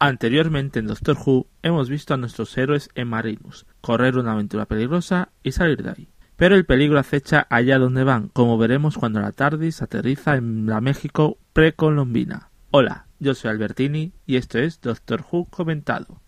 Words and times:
Anteriormente 0.00 0.78
en 0.78 0.86
Doctor 0.86 1.16
Who 1.16 1.48
hemos 1.62 1.90
visto 1.90 2.14
a 2.14 2.16
nuestros 2.16 2.56
héroes 2.56 2.88
en 2.94 3.08
Marinus 3.08 3.66
correr 3.80 4.16
una 4.16 4.32
aventura 4.32 4.66
peligrosa 4.66 5.30
y 5.42 5.50
salir 5.50 5.82
de 5.82 5.90
ahí. 5.90 6.08
Pero 6.36 6.54
el 6.54 6.66
peligro 6.66 7.00
acecha 7.00 7.48
allá 7.50 7.80
donde 7.80 8.04
van, 8.04 8.28
como 8.28 8.58
veremos 8.58 8.96
cuando 8.96 9.20
la 9.20 9.32
TARDIS 9.32 9.82
aterriza 9.82 10.36
en 10.36 10.66
la 10.66 10.80
México 10.80 11.38
precolombina. 11.52 12.50
Hola, 12.70 13.08
yo 13.18 13.34
soy 13.34 13.50
Albertini 13.50 14.12
y 14.24 14.36
esto 14.36 14.58
es 14.58 14.80
Doctor 14.80 15.24
Who 15.32 15.46
comentado. 15.46 16.22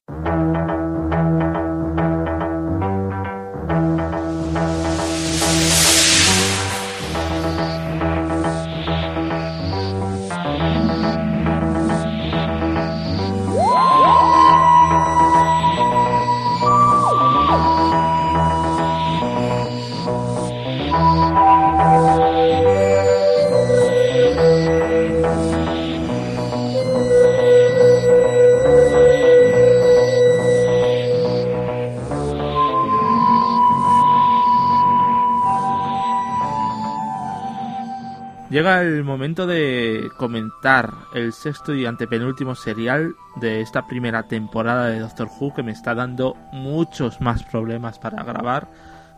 Llega 38.61 38.83
el 38.83 39.05
momento 39.05 39.47
de 39.47 40.11
comentar 40.19 40.92
el 41.14 41.33
sexto 41.33 41.75
y 41.75 41.87
antepenúltimo 41.87 42.55
serial 42.55 43.14
de 43.37 43.62
esta 43.62 43.87
primera 43.87 44.25
temporada 44.25 44.89
de 44.89 44.98
Doctor 44.98 45.28
Who 45.41 45.55
que 45.55 45.62
me 45.62 45.73
está 45.73 45.95
dando 45.95 46.34
muchos 46.53 47.23
más 47.23 47.42
problemas 47.42 47.99
para 47.99 48.23
grabar 48.23 48.69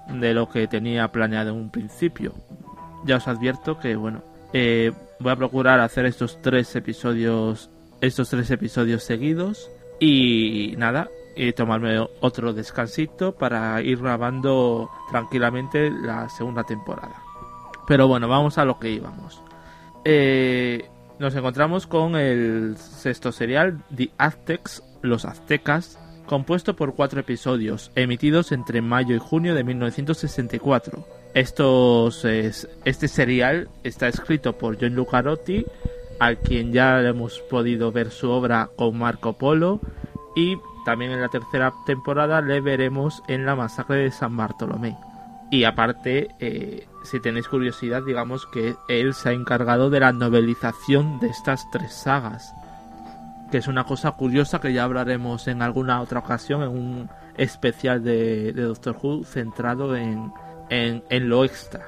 de 0.07 0.33
lo 0.33 0.49
que 0.49 0.69
tenía 0.69 1.09
planeado 1.09 1.51
en 1.51 1.57
un 1.57 1.71
principio. 1.71 2.35
Ya 3.05 3.17
os 3.17 3.27
advierto 3.27 3.81
que 3.81 3.97
bueno, 3.97 4.23
eh, 4.53 4.93
voy 5.19 5.33
a 5.33 5.37
procurar 5.37 5.81
hacer 5.81 6.07
estos 6.07 6.41
tres 6.41 6.77
episodios, 6.77 7.69
estos 8.01 8.31
tres 8.31 8.49
episodios 8.53 9.03
seguidos 9.03 9.69
y 9.99 10.77
nada, 10.79 11.09
y 11.35 11.53
tomarme 11.53 11.99
otro 12.21 12.53
descansito 12.53 13.35
para 13.35 13.83
ir 13.83 13.99
grabando 13.99 14.89
tranquilamente 15.11 15.91
la 15.91 16.29
segunda 16.29 16.63
temporada. 16.63 17.22
Pero 17.93 18.09
bueno, 18.09 18.27
vamos 18.27 18.57
a 18.57 18.65
lo 18.65 18.79
que 18.79 18.89
íbamos. 18.89 19.43
Eh, 20.07 20.89
nos 21.19 21.35
encontramos 21.35 21.87
con 21.87 22.17
el 22.17 22.79
sexto 22.79 23.33
serial, 23.33 23.85
The 23.95 24.09
Aztecs, 24.17 24.83
Los 25.03 25.27
Aztecas, 25.27 25.99
compuesto 26.25 26.75
por 26.75 26.95
cuatro 26.95 27.21
episodios, 27.21 27.93
emitidos 27.95 28.51
entre 28.53 28.81
mayo 28.81 29.15
y 29.15 29.19
junio 29.19 29.55
de 29.55 29.63
1964. 29.65 31.07
Estos, 31.35 32.25
este 32.25 33.09
serial 33.09 33.69
está 33.85 34.09
escrito 34.09 34.57
por 34.57 34.81
John 34.81 34.95
Lucarotti, 34.95 35.67
al 36.19 36.39
quien 36.39 36.73
ya 36.73 36.99
hemos 37.03 37.41
podido 37.41 37.93
ver 37.93 38.11
su 38.11 38.31
obra 38.31 38.71
con 38.75 38.97
Marco 38.97 39.35
Polo, 39.35 39.81
y 40.35 40.57
también 40.87 41.11
en 41.11 41.21
la 41.21 41.29
tercera 41.29 41.75
temporada 41.85 42.41
le 42.41 42.63
veremos 42.63 43.23
en 43.29 43.45
la 43.45 43.55
masacre 43.55 43.97
de 43.97 44.11
San 44.11 44.35
Bartolomé. 44.35 44.97
Y 45.53 45.65
aparte, 45.65 46.29
eh, 46.41 46.87
si 47.05 47.21
tenéis 47.21 47.47
curiosidad, 47.47 48.03
digamos 48.03 48.47
que 48.47 48.75
él 48.89 49.13
se 49.13 49.29
ha 49.29 49.33
encargado 49.33 49.91
de 49.91 50.01
la 50.01 50.11
novelización 50.11 51.21
de 51.21 51.29
estas 51.29 51.71
tres 51.71 51.93
sagas. 51.93 52.55
Que 53.51 53.59
es 53.59 53.69
una 53.69 53.85
cosa 53.85 54.13
curiosa 54.13 54.63
que 54.63 54.73
ya 54.73 54.85
hablaremos 54.85 55.49
en 55.49 55.61
alguna 55.61 56.01
otra 56.01 56.21
ocasión, 56.21 56.63
en 56.63 56.69
un 56.71 57.11
especial 57.37 58.03
de, 58.03 58.55
Doctor 58.55 58.97
Who 59.03 59.25
centrado 59.25 59.95
en, 59.95 60.33
en, 60.71 61.29
lo 61.29 61.45
extra. 61.45 61.85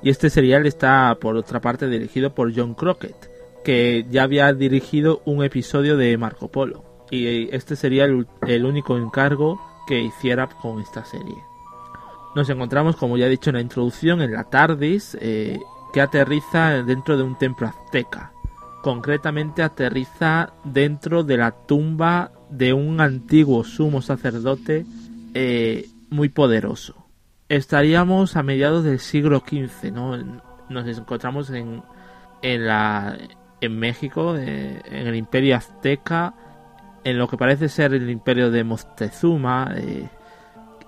Y 0.00 0.08
este 0.08 0.30
serial 0.30 0.64
está, 0.64 1.14
por 1.20 1.36
otra 1.36 1.60
parte, 1.60 1.88
dirigido 1.88 2.34
por 2.34 2.56
John 2.56 2.72
Crockett, 2.72 3.28
que 3.62 4.06
ya 4.08 4.22
había 4.22 4.54
dirigido 4.54 5.20
un 5.26 5.44
episodio 5.44 5.98
de 5.98 6.16
Marco 6.16 6.48
Polo. 6.48 6.82
Y 7.10 7.54
este 7.54 7.76
sería 7.76 8.06
el 8.06 8.64
único 8.64 8.96
encargo 8.96 9.60
que 9.86 10.00
hiciera 10.00 10.48
con 10.48 10.80
esta 10.80 11.04
serie. 11.04 11.51
Nos 12.34 12.48
encontramos, 12.48 12.96
como 12.96 13.16
ya 13.16 13.26
he 13.26 13.30
dicho 13.30 13.50
en 13.50 13.56
la 13.56 13.62
introducción, 13.62 14.22
en 14.22 14.32
la 14.32 14.44
TARDIS, 14.44 15.18
eh, 15.20 15.58
que 15.92 16.00
aterriza 16.00 16.82
dentro 16.82 17.16
de 17.16 17.22
un 17.22 17.36
templo 17.36 17.66
azteca. 17.66 18.32
Concretamente 18.82 19.62
aterriza 19.62 20.54
dentro 20.64 21.22
de 21.22 21.36
la 21.36 21.52
tumba 21.52 22.32
de 22.50 22.72
un 22.72 23.00
antiguo 23.00 23.64
sumo 23.64 24.02
sacerdote 24.02 24.86
eh, 25.34 25.86
muy 26.10 26.30
poderoso. 26.30 27.06
Estaríamos 27.48 28.36
a 28.36 28.42
mediados 28.42 28.82
del 28.84 28.98
siglo 28.98 29.40
XV, 29.46 29.92
¿no? 29.92 30.16
Nos 30.68 30.98
encontramos 30.98 31.50
en, 31.50 31.82
en, 32.40 32.66
la, 32.66 33.18
en 33.60 33.78
México, 33.78 34.36
eh, 34.36 34.80
en 34.86 35.06
el 35.06 35.16
imperio 35.16 35.56
azteca, 35.56 36.34
en 37.04 37.18
lo 37.18 37.28
que 37.28 37.36
parece 37.36 37.68
ser 37.68 37.92
el 37.94 38.08
imperio 38.08 38.50
de 38.50 38.64
Moctezuma, 38.64 39.74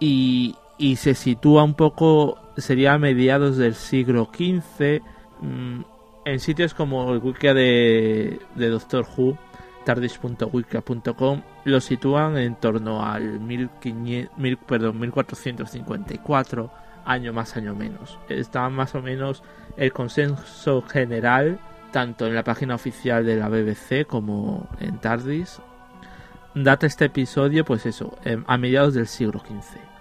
y, 0.00 0.54
y 0.78 0.96
se 0.96 1.14
sitúa 1.14 1.62
un 1.62 1.74
poco, 1.74 2.38
sería 2.56 2.94
a 2.94 2.98
mediados 2.98 3.56
del 3.56 3.74
siglo 3.74 4.30
XV, 4.32 5.00
mm, 5.40 5.80
en 6.24 6.40
sitios 6.40 6.74
como 6.74 7.12
el 7.12 7.18
wiki 7.18 7.48
de, 7.48 8.40
Doctor 8.56 9.06
Who, 9.16 9.38
tardis.wiki.com, 9.84 11.42
lo 11.64 11.80
sitúan 11.80 12.38
en 12.38 12.56
torno 12.56 13.04
al 13.04 13.40
1500, 13.40 14.64
perdón, 14.66 14.98
1454, 14.98 16.70
año 17.04 17.32
más, 17.32 17.56
año 17.56 17.74
menos. 17.74 18.18
Está 18.28 18.68
más 18.70 18.94
o 18.94 19.02
menos 19.02 19.42
el 19.76 19.92
consenso 19.92 20.82
general, 20.82 21.60
tanto 21.92 22.26
en 22.26 22.34
la 22.34 22.42
página 22.42 22.74
oficial 22.74 23.24
de 23.26 23.36
la 23.36 23.48
BBC 23.48 24.06
como 24.06 24.66
en 24.80 24.98
Tardis. 24.98 25.60
Data 26.54 26.86
este 26.86 27.06
episodio, 27.06 27.64
pues 27.64 27.84
eso, 27.84 28.16
a 28.46 28.56
mediados 28.56 28.94
del 28.94 29.06
siglo 29.06 29.40
XV. 29.40 29.93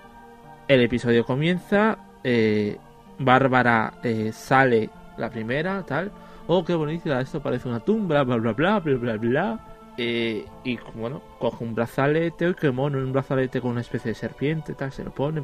El 0.74 0.82
episodio 0.82 1.24
comienza, 1.24 2.00
eh, 2.24 2.80
Bárbara 3.20 3.94
eh, 4.02 4.32
sale 4.34 4.90
la 5.20 5.30
primera, 5.30 5.84
tal. 5.84 6.12
Oh, 6.48 6.66
qué 6.66 6.74
bonita, 6.74 7.22
esto 7.22 7.44
parece 7.44 7.70
una 7.70 7.80
tumba, 7.80 8.24
bla, 8.24 8.38
bla, 8.38 8.54
bla, 8.54 8.80
bla, 8.80 8.96
bla, 8.98 9.18
bla. 9.18 9.60
Eh, 10.00 10.44
y 10.64 10.80
bueno, 10.96 11.22
coge 11.38 11.64
un 11.64 11.76
brazalete, 11.76 12.56
qué 12.56 12.72
mono, 12.72 12.98
un 12.98 13.14
brazalete 13.14 13.62
con 13.62 13.70
una 13.70 13.82
especie 13.82 14.10
de 14.10 14.16
serpiente, 14.16 14.74
tal, 14.74 14.92
se 14.92 15.04
lo 15.04 15.12
pone. 15.12 15.44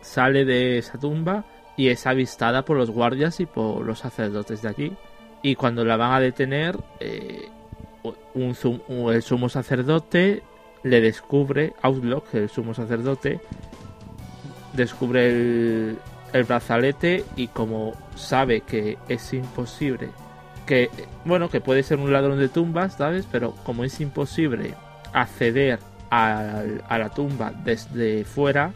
sale 0.00 0.44
de 0.44 0.78
esa 0.78 0.98
tumba 0.98 1.44
y 1.76 1.86
es 1.86 2.04
avistada 2.08 2.64
por 2.64 2.76
los 2.76 2.90
guardias 2.90 3.38
y 3.38 3.46
por 3.46 3.86
los 3.86 4.00
sacerdotes 4.00 4.62
de 4.62 4.68
allí. 4.68 4.92
Y 5.42 5.54
cuando 5.54 5.84
la 5.84 5.96
van 5.96 6.14
a 6.14 6.18
detener, 6.18 6.76
un, 8.34 9.12
el 9.12 9.22
sumo 9.22 9.48
sacerdote 9.48 10.42
le 10.82 11.00
descubre, 11.00 11.72
Outlook, 11.82 12.24
el 12.32 12.48
sumo 12.48 12.74
sacerdote, 12.74 13.40
descubre 14.80 15.26
el, 15.26 15.98
brazalete 16.46 17.24
y 17.36 17.48
como 17.48 17.92
sabe 18.14 18.60
que 18.60 18.98
es 19.08 19.32
imposible 19.32 20.10
que 20.64 20.88
bueno 21.24 21.50
que 21.50 21.60
puede 21.60 21.82
ser 21.82 21.98
un 21.98 22.12
ladrón 22.12 22.38
de 22.38 22.48
tumbas 22.48 22.94
sabes 22.94 23.26
pero 23.30 23.52
como 23.64 23.82
es 23.82 24.00
imposible 24.00 24.74
acceder 25.12 25.80
a, 26.10 26.62
la 26.88 27.08
tumba 27.08 27.52
desde 27.64 28.24
fuera 28.24 28.72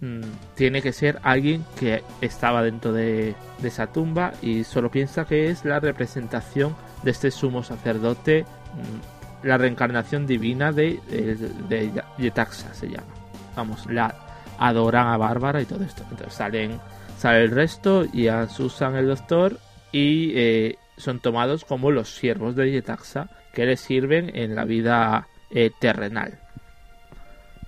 mm, 0.00 0.22
tiene 0.54 0.80
que 0.80 0.92
ser 0.92 1.20
alguien 1.22 1.64
que 1.78 2.02
estaba 2.22 2.62
dentro 2.62 2.92
de, 2.94 3.34
de, 3.60 3.68
esa 3.68 3.88
tumba 3.88 4.32
y 4.40 4.64
solo 4.64 4.90
piensa 4.90 5.26
que 5.26 5.50
es 5.50 5.66
la 5.66 5.80
representación 5.80 6.74
de 7.02 7.10
este 7.10 7.30
sumo 7.30 7.62
sacerdote 7.62 8.42
mm, 8.42 9.16
la 9.46 9.58
reencarnación 9.58 10.26
divina 10.26 10.72
de, 10.72 10.98
de, 11.08 11.36
de 11.68 12.02
Yetaxa 12.18 12.74
se 12.74 12.88
llama. 12.88 13.06
Vamos 13.54 13.86
la 13.86 14.25
adoran 14.58 15.08
a 15.08 15.16
Bárbara 15.16 15.60
y 15.60 15.66
todo 15.66 15.84
esto. 15.84 16.02
Entonces 16.10 16.34
salen, 16.34 16.80
sale 17.18 17.44
el 17.44 17.50
resto 17.50 18.04
y 18.12 18.28
a 18.28 18.48
Susan 18.48 18.96
el 18.96 19.06
doctor 19.06 19.58
y 19.92 20.32
eh, 20.34 20.78
son 20.96 21.20
tomados 21.20 21.64
como 21.64 21.90
los 21.90 22.14
siervos 22.14 22.56
de 22.56 22.70
Yetaxa 22.70 23.28
que 23.52 23.66
les 23.66 23.80
sirven 23.80 24.30
en 24.36 24.54
la 24.54 24.64
vida 24.64 25.28
eh, 25.50 25.70
terrenal. 25.78 26.38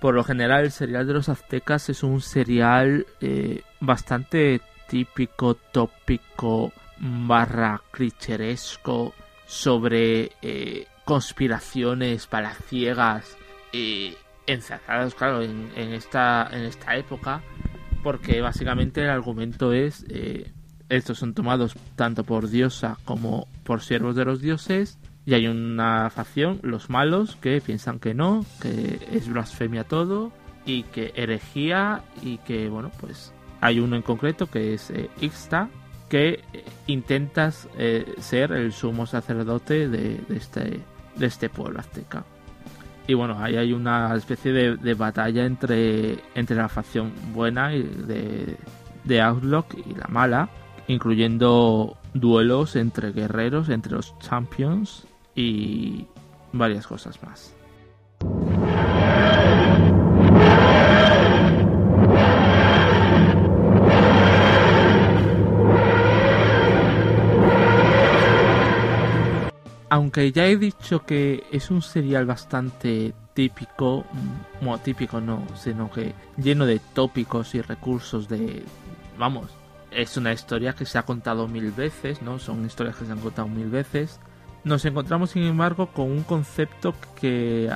Por 0.01 0.15
lo 0.15 0.23
general 0.23 0.65
el 0.65 0.71
serial 0.71 1.07
de 1.07 1.15
los 1.15 1.29
aztecas 1.29 1.89
es 1.89 2.03
un 2.03 2.21
serial 2.21 3.07
eh, 3.21 3.63
bastante 3.81 4.61
típico, 4.89 5.55
tópico, 5.55 6.73
barra 7.01 7.81
clicheresco 7.91 9.15
sobre 9.47 10.33
conspiraciones 11.05 12.27
palaciegas 12.27 13.37
encerrados, 14.49 15.15
claro, 15.15 15.43
en, 15.43 15.71
esta, 15.77 16.49
en 16.51 16.63
esta 16.63 16.97
época, 16.97 17.43
porque 18.03 18.41
básicamente 18.41 19.03
el 19.03 19.11
argumento 19.11 19.73
es, 19.73 20.05
eh, 20.09 20.51
estos 20.89 21.19
son 21.19 21.35
tomados 21.35 21.75
tanto 21.95 22.25
por 22.25 22.49
diosa 22.49 22.97
como 23.05 23.47
por 23.65 23.83
siervos 23.83 24.17
de 24.17 24.25
los 24.25 24.41
dioses, 24.41 24.99
Y 25.27 25.35
hay 25.35 25.47
una 25.47 26.09
facción, 26.09 26.59
los 26.63 26.89
malos, 26.89 27.37
que 27.37 27.61
piensan 27.61 27.99
que 27.99 28.15
no, 28.15 28.47
que 28.63 28.99
es 29.13 29.29
blasfemia 29.29 29.85
todo 29.85 30.33
y 30.65 30.85
que 30.85 31.13
herejía 31.17 32.03
y 32.23 32.39
que, 32.39 32.71
bueno, 32.71 32.91
pues 32.99 33.35
hay 33.61 33.79
uno 33.79 33.97
en 33.97 34.03
concreto 34.03 34.47
que 34.47 34.73
es 34.73 34.89
eh, 34.89 35.11
Ixta, 35.21 35.69
que 36.09 36.41
intenta 36.87 37.53
eh, 37.77 38.15
ser 38.21 38.53
el 38.53 38.73
sumo 38.73 39.05
sacerdote 39.05 39.89
de, 39.89 40.19
este, 40.31 40.81
de 41.17 41.27
este 41.27 41.51
pueblo 41.51 41.81
azteca. 41.81 42.25
Y 43.09 43.15
bueno, 43.15 43.37
ahí 43.41 43.57
hay 43.57 43.73
una 43.73 44.15
especie 44.15 44.53
de, 44.53 44.95
batalla 44.95 45.47
entre, 45.47 46.19
entre 46.35 46.55
la 46.55 46.69
facción 46.69 47.11
buena 47.33 47.71
de, 47.71 48.59
de 49.05 49.21
Outlook 49.23 49.67
y 49.75 49.95
la 49.95 50.07
mala, 50.09 50.51
incluyendo 50.89 51.97
duelos 52.13 52.77
entre 52.77 53.13
guerreros, 53.13 53.71
entre 53.71 53.93
los 53.93 54.17
champions 54.19 55.07
y 55.35 56.07
varias 56.53 56.87
cosas 56.87 57.23
más. 57.23 57.58
Aunque 69.91 70.33
ya 70.33 70.47
he 70.47 70.57
dicho 70.57 71.05
que 71.05 71.45
es 71.51 71.71
un 71.71 71.83
serial 71.83 72.27
bastante 72.27 73.15
típico, 73.35 74.05
mm, 74.13 74.65
bueno, 74.65 74.83
típico 74.83 75.21
no, 75.21 75.47
sino 75.57 75.91
que 75.91 76.15
lleno 76.37 76.67
de 76.67 76.81
tópicos 76.95 77.55
y 77.55 77.61
recursos 77.61 78.29
de, 78.29 78.65
vamos, 79.19 79.51
es 79.91 80.17
una 80.17 80.33
historia 80.33 80.75
que 80.75 80.85
se 80.85 80.99
ha 80.99 81.05
contado 81.05 81.49
mil 81.49 81.71
veces, 81.73 82.23
¿no? 82.23 82.39
Son 82.39 82.65
historias 82.67 82.97
que 82.97 83.07
se 83.07 83.13
han 83.13 83.21
contado 83.21 83.49
mil 83.49 83.69
veces. 83.69 84.21
Nos 84.65 84.85
encontramos, 84.85 85.31
sin 85.31 85.45
embargo, 85.45 85.87
con 85.87 86.11
un 86.11 86.23
concepto 86.25 86.95
que 87.21 87.71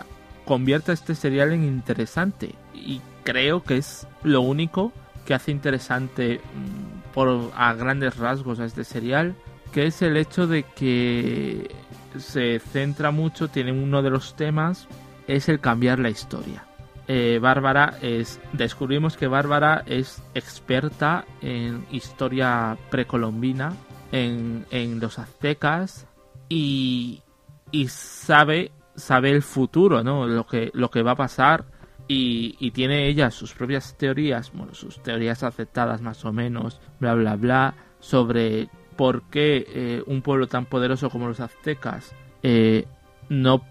convierte 0.44 0.91
a 0.91 0.94
este 0.94 1.14
serial 1.14 1.53
en 1.53 1.64
interesante 1.64 2.55
y 2.75 3.00
creo 3.25 3.62
que 3.62 3.76
es 3.76 4.06
lo 4.25 4.41
único 4.41 4.93
que 5.25 5.35
hace 5.35 5.53
interesante 5.53 6.38
mm, 6.38 7.12
por 7.14 7.53
a 7.56 7.73
grandes 7.75 8.17
rasgos 8.17 8.59
a 8.61 8.64
este 8.64 8.85
serial, 8.85 9.35
que 9.73 9.87
es 9.87 10.03
el 10.03 10.17
hecho 10.17 10.47
de 10.47 10.64
que 10.64 11.70
se 12.19 12.59
centra 12.59 13.11
mucho, 13.11 13.49
tiene 13.49 13.73
uno 13.73 14.03
de 14.03 14.11
los 14.11 14.35
temas, 14.35 14.88
es 15.26 15.49
el 15.49 15.61
cambiar 15.61 15.99
la 15.99 16.11
historia. 16.11 16.64
Eh, 17.09 17.38
Bárbara 17.41 17.99
es. 18.00 18.41
Descubrimos 18.53 19.17
que 19.17 19.26
Bárbara 19.26 19.82
es 19.87 20.23
experta 20.35 21.25
en 21.41 21.85
historia 21.91 22.76
precolombina, 22.91 23.73
en, 24.12 24.67
en 24.70 25.00
los 25.00 25.19
aztecas 25.19 26.06
y, 26.49 27.23
y 27.70 27.88
sabe, 27.88 28.70
sabe 28.94 29.31
el 29.31 29.43
futuro, 29.43 30.05
¿no? 30.05 30.26
Lo 30.26 30.47
que, 30.47 30.70
lo 30.75 30.91
que 30.91 31.03
va 31.03 31.12
a 31.12 31.17
pasar 31.17 31.64
y, 32.06 32.56
y, 32.61 32.70
tiene 32.70 33.09
ella 33.09 33.31
sus 33.31 33.55
propias 33.55 33.97
teorías, 33.97 34.53
bueno, 34.53 34.75
sus 34.75 35.03
teorías 35.03 35.43
aceptadas 35.43 36.03
más 36.03 36.25
o 36.25 36.32
menos, 36.32 36.81
bla, 37.00 37.14
bla, 37.14 37.37
bla, 37.37 37.75
sobre 38.00 38.69
por 38.96 39.22
qué 39.24 39.66
eh, 39.68 40.02
un 40.06 40.22
pueblo 40.22 40.46
tan 40.46 40.66
poderoso 40.66 41.10
como 41.10 41.28
los 41.28 41.40
aztecas 41.40 42.14
eh, 42.42 42.86
no, 43.28 43.62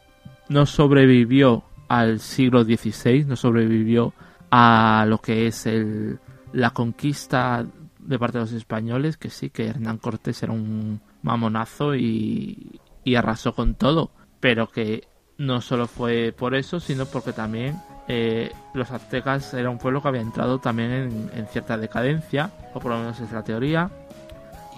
no 0.50 0.65
sobrevivió 0.65 1.63
al 1.88 2.19
siglo 2.19 2.63
XVI, 2.63 3.25
no 3.25 3.35
sobrevivió 3.35 4.13
a 4.50 5.06
lo 5.07 5.19
que 5.19 5.47
es 5.47 5.65
el, 5.65 6.19
la 6.53 6.71
conquista 6.71 7.65
de 8.00 8.19
parte 8.19 8.38
de 8.38 8.45
los 8.45 8.53
españoles, 8.53 9.18
que 9.18 9.29
sí, 9.29 9.50
que 9.50 9.68
Hernán 9.68 9.97
Cortés 9.97 10.41
era 10.44 10.53
un 10.53 11.01
mamonazo 11.21 11.95
y, 11.95 12.79
y 13.03 13.15
arrasó 13.15 13.53
con 13.53 13.75
todo, 13.75 14.12
pero 14.39 14.68
que 14.68 15.07
no 15.38 15.62
solo 15.62 15.88
fue 15.88 16.33
por 16.38 16.56
eso, 16.56 16.79
sino 16.79 17.06
porque 17.06 17.33
también 17.33 17.75
eh, 18.07 18.51
los 18.73 18.91
aztecas 18.91 19.53
era 19.53 19.69
un 19.69 19.77
pueblo 19.77 20.01
que 20.01 20.07
había 20.07 20.21
entrado 20.21 20.59
también 20.59 20.91
en, 20.91 21.31
en, 21.33 21.47
cierta 21.47 21.77
decadencia, 21.77 22.51
o 22.73 22.79
por 22.79 22.91
lo 22.91 23.00
menos 23.00 23.19
es 23.19 23.31
la 23.31 23.44
teoría, 23.44 23.89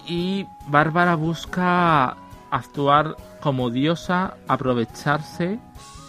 y 0.07 0.45
Bárbara 0.67 1.15
busca 1.15 2.17
actuar 2.51 3.15
como 3.41 3.69
diosa, 3.69 4.37
aprovecharse 4.47 5.59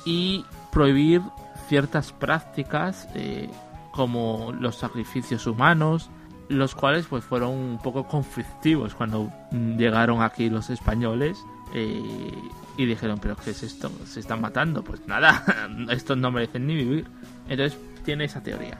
y 0.04 0.44
prohibir 0.70 1.22
ciertas 1.68 2.12
prácticas 2.12 3.08
eh, 3.14 3.48
como 3.92 4.52
los 4.52 4.76
sacrificios 4.76 5.46
humanos, 5.46 6.10
los 6.48 6.74
cuales 6.74 7.06
pues 7.06 7.24
fueron 7.24 7.50
un 7.52 7.78
poco 7.78 8.06
conflictivos 8.06 8.94
cuando 8.94 9.32
llegaron 9.50 10.22
aquí 10.22 10.50
los 10.50 10.68
españoles 10.68 11.38
eh, 11.72 12.32
y 12.76 12.84
dijeron 12.84 13.18
pero 13.20 13.36
qué 13.36 13.50
es 13.50 13.62
esto, 13.62 13.90
se 14.04 14.20
están 14.20 14.40
matando, 14.40 14.82
pues 14.82 15.06
nada, 15.06 15.44
estos 15.90 16.18
no 16.18 16.30
merecen 16.30 16.66
ni 16.66 16.74
vivir. 16.74 17.06
Entonces 17.48 17.78
tiene 18.04 18.24
esa 18.24 18.42
teoría. 18.42 18.78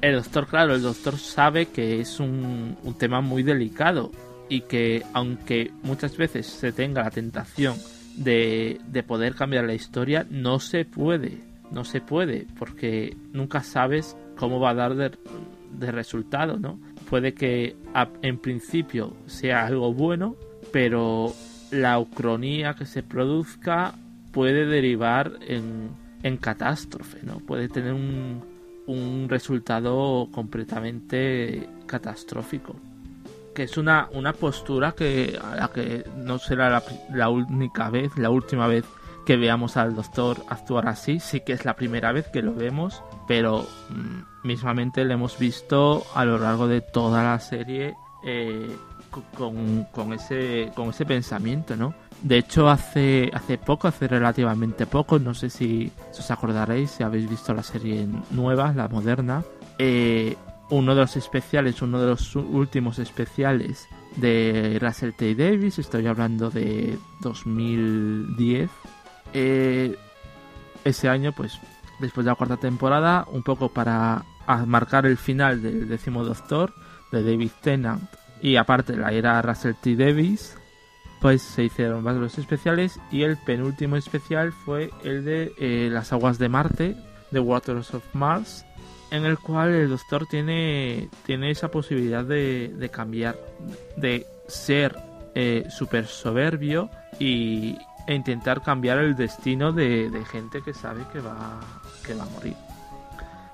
El 0.00 0.14
doctor, 0.14 0.46
claro, 0.46 0.74
el 0.74 0.82
doctor 0.82 1.18
sabe 1.18 1.66
que 1.66 2.00
es 2.00 2.18
un 2.18 2.76
tema 2.98 3.20
muy 3.20 3.42
delicado 3.42 4.10
y 4.50 4.62
que 4.62 5.02
aunque 5.14 5.70
muchas 5.82 6.18
veces 6.18 6.46
se 6.46 6.72
tenga 6.72 7.04
la 7.04 7.10
tentación 7.10 7.76
de, 8.16 8.78
de 8.88 9.02
poder 9.02 9.34
cambiar 9.34 9.64
la 9.64 9.74
historia, 9.74 10.26
no 10.28 10.58
se 10.58 10.84
puede, 10.84 11.38
no 11.70 11.84
se 11.84 12.02
puede, 12.02 12.46
porque 12.58 13.16
nunca 13.32 13.62
sabes 13.62 14.16
cómo 14.36 14.58
va 14.60 14.70
a 14.70 14.74
dar 14.74 14.96
de, 14.96 15.12
de 15.78 15.92
resultado, 15.92 16.58
¿no? 16.58 16.78
Puede 17.08 17.32
que 17.32 17.76
en 18.22 18.38
principio 18.38 19.16
sea 19.26 19.66
algo 19.66 19.94
bueno, 19.94 20.36
pero 20.72 21.32
la 21.70 21.98
ucronía 22.00 22.74
que 22.74 22.86
se 22.86 23.04
produzca 23.04 23.94
puede 24.32 24.66
derivar 24.66 25.32
en, 25.46 25.90
en 26.24 26.36
catástrofe, 26.36 27.20
¿no? 27.22 27.38
Puede 27.38 27.68
tener 27.68 27.94
un, 27.94 28.42
un 28.86 29.28
resultado 29.28 30.28
completamente 30.32 31.68
catastrófico 31.86 32.74
que 33.54 33.64
es 33.64 33.76
una, 33.76 34.08
una 34.12 34.32
postura 34.32 34.92
que 34.92 35.38
a 35.42 35.56
la 35.56 35.68
que 35.68 36.04
no 36.16 36.38
será 36.38 36.82
la, 37.12 37.28
única 37.28 37.90
vez, 37.90 38.16
la 38.16 38.30
última 38.30 38.66
vez 38.66 38.84
que 39.26 39.36
veamos 39.36 39.76
al 39.76 39.94
doctor 39.94 40.38
actuar 40.48 40.88
así, 40.88 41.20
sí 41.20 41.40
que 41.40 41.52
es 41.52 41.64
la 41.64 41.76
primera 41.76 42.12
vez 42.12 42.28
que 42.28 42.42
lo 42.42 42.54
vemos, 42.54 43.02
pero 43.28 43.66
mm, 43.90 44.46
mismamente 44.46 45.04
lo 45.04 45.14
hemos 45.14 45.38
visto 45.38 46.04
a 46.14 46.24
lo 46.24 46.38
largo 46.38 46.66
de 46.66 46.80
toda 46.80 47.22
la 47.22 47.38
serie 47.38 47.94
eh, 48.24 48.76
con, 49.36 49.84
con, 49.92 50.12
ese, 50.12 50.70
con 50.74 50.90
ese 50.90 51.04
pensamiento, 51.04 51.76
¿no? 51.76 51.94
De 52.22 52.38
hecho, 52.38 52.68
hace, 52.68 53.30
hace 53.32 53.56
poco, 53.58 53.88
hace 53.88 54.06
relativamente 54.06 54.86
poco, 54.86 55.18
no 55.18 55.34
sé 55.34 55.48
si, 55.48 55.90
si 56.12 56.20
os 56.20 56.30
acordaréis, 56.30 56.90
si 56.90 57.02
habéis 57.02 57.28
visto 57.28 57.54
la 57.54 57.62
serie 57.62 58.06
nueva, 58.30 58.72
la 58.74 58.88
moderna, 58.88 59.42
eh, 59.78 60.36
uno 60.70 60.94
de 60.94 61.02
los 61.02 61.16
especiales, 61.16 61.82
uno 61.82 62.00
de 62.00 62.06
los 62.06 62.34
últimos 62.36 62.98
especiales 62.98 63.88
de 64.16 64.78
Russell 64.80 65.12
T. 65.12 65.34
Davis, 65.34 65.78
estoy 65.78 66.06
hablando 66.06 66.50
de 66.50 66.98
2010. 67.20 68.70
Eh, 69.32 69.96
ese 70.84 71.08
año, 71.08 71.32
pues, 71.32 71.58
después 72.00 72.24
de 72.24 72.30
la 72.30 72.36
cuarta 72.36 72.56
temporada, 72.56 73.26
un 73.30 73.42
poco 73.42 73.68
para 73.68 74.24
marcar 74.66 75.06
el 75.06 75.16
final 75.16 75.62
del 75.62 75.88
décimo 75.88 76.24
Doctor 76.24 76.72
de 77.12 77.22
David 77.22 77.50
Tennant 77.60 78.02
y 78.42 78.56
aparte 78.56 78.96
la 78.96 79.12
era 79.12 79.42
Russell 79.42 79.74
T. 79.80 79.96
Davis, 79.96 80.56
pues 81.20 81.42
se 81.42 81.64
hicieron 81.64 82.02
varios 82.02 82.38
especiales 82.38 82.98
y 83.10 83.22
el 83.22 83.36
penúltimo 83.36 83.96
especial 83.96 84.52
fue 84.52 84.90
el 85.04 85.24
de 85.24 85.52
eh, 85.58 85.88
las 85.92 86.12
aguas 86.12 86.38
de 86.38 86.48
Marte, 86.48 86.96
The 87.30 87.40
Waters 87.40 87.94
of 87.94 88.04
Mars, 88.14 88.64
en 89.10 89.24
el 89.24 89.38
cual 89.38 89.70
el 89.70 89.90
doctor 89.90 90.26
tiene, 90.26 91.08
tiene 91.26 91.50
esa 91.50 91.70
posibilidad 91.70 92.24
de, 92.24 92.90
cambiar, 92.92 93.36
de 93.96 94.26
ser 94.46 94.96
eh, 95.34 95.66
súper 95.70 96.06
soberbio 96.06 96.90
y, 97.18 97.76
e 98.06 98.14
intentar 98.14 98.62
cambiar 98.62 98.98
el 98.98 99.16
destino 99.16 99.72
de, 99.72 100.10
gente 100.30 100.62
que 100.62 100.74
sabe 100.74 101.04
que 101.12 101.20
va, 101.20 101.60
que 102.04 102.14
va 102.14 102.24
a 102.24 102.26
morir. 102.26 102.54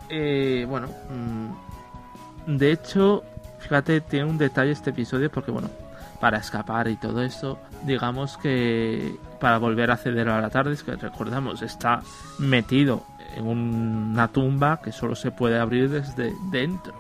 Eh, 0.09 0.67
bueno, 0.69 0.89
mm, 1.11 2.57
de 2.57 2.73
hecho, 2.73 3.25
fíjate, 3.59 4.01
tiene 4.03 4.27
un 4.27 4.39
detalle 4.39 4.73
este 4.73 4.91
episodio 4.91 5.31
porque, 5.31 5.51
bueno, 5.51 5.69
para 6.16 6.38
escapar 6.38 6.88
y 6.88 6.96
todo 6.96 7.23
eso, 7.23 7.58
digamos 7.85 8.37
que 8.37 9.16
para 9.40 9.58
volver 9.58 9.90
a 9.90 9.94
acceder 9.94 10.28
a 10.28 10.40
la 10.40 10.50
tarde, 10.50 10.73
es 10.73 10.82
que 10.82 10.96
recordamos, 10.96 11.62
está 11.62 12.02
metido 12.38 13.04
en 13.37 13.46
una 13.46 14.28
tumba 14.28 14.80
que 14.80 14.92
solo 14.92 15.14
se 15.14 15.30
puede 15.30 15.58
abrir 15.58 15.90
desde 15.90 16.35
dentro. 16.50 16.94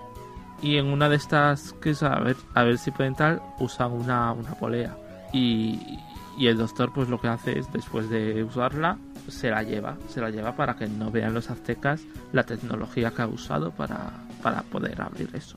Y 0.62 0.76
en 0.76 0.86
una 0.86 1.08
de 1.08 1.16
estas, 1.16 1.72
que 1.74 1.90
es 1.90 2.02
a 2.02 2.18
ver, 2.20 2.36
a 2.54 2.64
ver 2.64 2.78
si 2.78 2.90
pueden 2.90 3.14
tal, 3.14 3.42
usan 3.58 3.92
una, 3.92 4.32
una 4.32 4.52
polea. 4.52 4.96
Y, 5.32 5.98
y 6.38 6.46
el 6.46 6.56
doctor 6.56 6.92
pues 6.92 7.08
lo 7.08 7.20
que 7.20 7.28
hace 7.28 7.58
es, 7.58 7.70
después 7.72 8.08
de 8.08 8.42
usarla, 8.44 8.98
se 9.28 9.50
la 9.50 9.62
lleva, 9.62 9.96
se 10.08 10.20
la 10.20 10.30
lleva 10.30 10.54
para 10.54 10.76
que 10.76 10.86
no 10.86 11.10
vean 11.10 11.34
los 11.34 11.50
aztecas 11.50 12.02
la 12.32 12.44
tecnología 12.44 13.10
que 13.10 13.22
ha 13.22 13.26
usado 13.26 13.70
para, 13.72 14.12
para 14.42 14.62
poder 14.62 15.00
abrir 15.00 15.30
eso. 15.34 15.56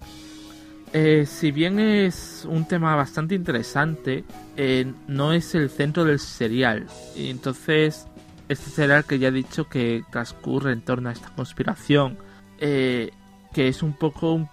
Eh, 0.92 1.26
si 1.28 1.52
bien 1.52 1.80
es 1.80 2.48
un 2.50 2.68
tema 2.68 2.96
bastante 2.96 3.36
interesante, 3.36 4.24
eh, 4.58 4.92
no 5.08 5.34
es 5.34 5.54
el 5.54 5.70
centro 5.70 6.04
del 6.04 6.20
serial. 6.20 6.88
Y 7.16 7.30
entonces, 7.30 8.08
este 8.48 8.70
serial 8.72 9.06
que 9.06 9.20
ya 9.20 9.28
he 9.28 9.32
dicho 9.32 9.70
que 9.70 10.04
transcurre 10.12 10.74
en 10.74 10.82
torno 10.82 11.10
a 11.10 11.12
esta 11.12 11.30
conspiración, 11.36 12.18
eh, 12.60 13.12
que 13.54 13.68
es 13.68 13.84
un 13.84 13.94
poco 13.94 14.50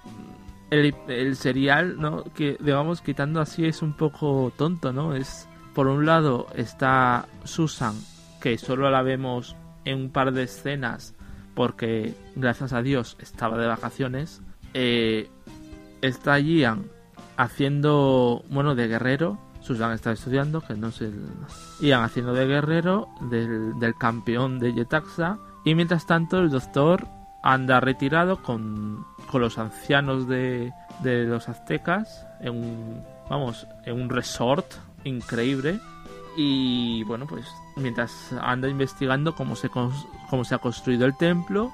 el, 0.70 1.36
serial, 1.36 1.98
¿no? 1.98 2.24
Que 2.34 2.56
digamos 2.60 3.00
quitando 3.00 3.40
así 3.40 3.64
es 3.64 3.82
un 3.82 3.94
poco 3.94 4.52
tonto, 4.56 4.92
¿no? 4.92 5.14
Es 5.14 5.48
por 5.74 5.86
un 5.86 6.06
lado 6.06 6.48
está 6.54 7.28
Susan, 7.44 7.94
que 8.40 8.58
solo 8.58 8.90
la 8.90 9.02
vemos 9.02 9.56
en 9.84 9.98
un 9.98 10.10
par 10.10 10.32
de 10.32 10.44
escenas 10.44 11.14
porque 11.54 12.14
gracias 12.34 12.74
a 12.74 12.82
Dios 12.82 13.16
estaba 13.20 13.56
de 13.56 13.66
vacaciones. 13.66 14.42
Eh, 14.74 15.30
está 16.02 16.38
Ian 16.38 16.86
haciendo, 17.36 18.44
bueno, 18.48 18.74
de 18.74 18.88
guerrero. 18.88 19.38
Susan 19.60 19.92
está 19.92 20.12
estudiando, 20.12 20.60
que 20.60 20.74
no 20.74 20.92
sé. 20.92 21.10
Ian 21.80 22.04
haciendo 22.04 22.32
de 22.32 22.46
guerrero 22.46 23.08
del, 23.20 23.78
del 23.80 23.94
campeón 23.96 24.58
de 24.58 24.72
Yetaxa. 24.72 25.38
Y 25.64 25.74
mientras 25.74 26.06
tanto, 26.06 26.38
el 26.38 26.50
doctor 26.50 27.06
anda 27.42 27.80
retirado 27.80 28.42
con, 28.42 29.04
con 29.30 29.40
los 29.40 29.58
ancianos 29.58 30.28
de, 30.28 30.72
de 31.00 31.24
los 31.24 31.48
aztecas 31.48 32.26
en 32.40 32.54
un, 32.54 33.02
vamos, 33.28 33.66
en 33.84 34.00
un 34.00 34.08
resort 34.08 34.66
increíble. 35.04 35.80
Y 36.36 37.02
bueno, 37.04 37.26
pues 37.26 37.46
mientras 37.76 38.32
anda 38.40 38.68
investigando 38.68 39.34
cómo 39.34 39.56
se, 39.56 39.68
cómo 39.68 40.44
se 40.44 40.54
ha 40.54 40.58
construido 40.58 41.06
el 41.06 41.16
templo 41.16 41.72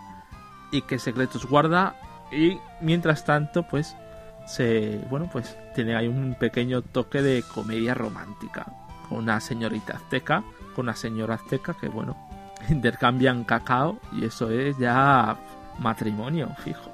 y 0.71 0.83
qué 0.83 0.99
secretos 0.99 1.47
guarda. 1.47 1.97
Y 2.31 2.59
mientras 2.81 3.25
tanto, 3.25 3.65
pues 3.65 3.97
se 4.47 5.01
bueno 5.11 5.29
pues 5.33 5.57
tiene 5.75 5.97
ahí 5.97 6.09
un 6.09 6.35
pequeño 6.35 6.83
toque 6.83 7.23
de 7.23 7.43
comedia 7.43 7.95
romántica 7.95 8.67
con 9.09 9.19
una 9.19 9.41
señorita 9.41 9.97
azteca 9.97 10.43
con 10.75 10.87
una 10.87 10.97
señora 10.97 11.35
azteca 11.35 11.75
que 11.75 11.89
bueno 11.89 12.17
intercambian 12.69 13.45
cacao 13.45 13.99
y 14.13 14.25
eso 14.25 14.51
es 14.51 14.79
ya 14.79 15.37
matrimonio 15.79 16.49
fijo. 16.65 16.91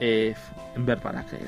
Eh, 0.00 0.34
en 0.76 0.86
ver 0.86 1.00
para 1.00 1.24
qué 1.26 1.38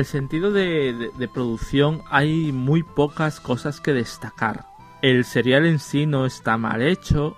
el 0.00 0.06
sentido 0.06 0.50
de, 0.50 1.30
producción 1.32 2.02
hay 2.10 2.52
muy 2.52 2.82
pocas 2.82 3.38
cosas 3.38 3.80
que 3.80 3.92
destacar. 3.92 4.64
El 5.02 5.24
serial 5.24 5.66
en 5.66 5.78
sí 5.78 6.06
no 6.06 6.26
está 6.26 6.56
mal 6.56 6.82
hecho, 6.82 7.36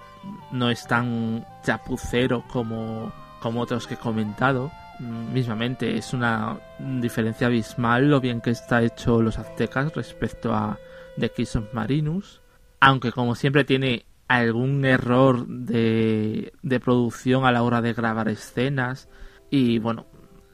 no 0.53 0.71
es 0.71 0.87
tan 0.87 1.45
chapucero 1.65 2.45
como, 2.49 3.13
como 3.41 3.61
otros 3.61 3.87
que 3.87 3.95
he 3.95 3.99
comentado. 3.99 4.71
Mismamente 5.01 5.97
es 5.97 6.13
una 6.13 6.61
diferencia 6.79 7.49
abismal 7.49 8.09
lo 8.09 8.21
bien 8.21 8.41
que 8.41 8.51
está 8.51 8.83
hecho 8.83 9.21
los 9.21 9.39
aztecas 9.39 9.93
respecto 9.95 10.55
a 10.55 10.79
The 11.19 11.31
Kiss 11.31 11.57
of 11.57 11.75
Marinus. 11.75 12.41
Aunque 12.79 13.11
como 13.11 13.35
siempre 13.35 13.65
tiene 13.65 14.07
algún 14.29 14.85
error 14.85 15.47
de, 15.47 16.53
de 16.63 16.81
producción 16.81 17.45
a 17.45 17.53
la 17.53 17.65
hora 17.65 17.83
de 17.83 17.93
grabar 17.93 18.29
escenas. 18.29 19.09
Y 19.51 19.79
bueno, 19.81 20.07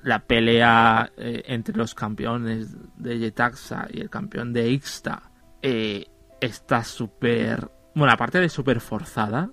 la 0.09 0.21
pelea 0.21 1.13
eh, 1.19 1.43
entre 1.49 1.77
los 1.77 1.95
campeones 1.95 2.75
de 2.97 3.19
Yetaxa 3.19 3.89
y 3.93 4.01
el 4.01 4.09
campeón 4.09 4.55
de 4.55 4.71
Ixta 4.71 5.31
eh, 5.61 6.07
está 6.41 6.83
súper... 6.83 7.71
Bueno, 7.95 8.15
aparte 8.15 8.41
de 8.41 8.49
súper 8.49 8.81
forzada, 8.81 9.51